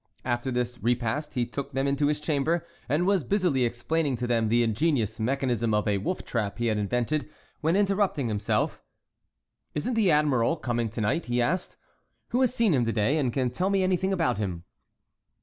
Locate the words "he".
1.35-1.45, 6.57-6.65, 11.27-11.39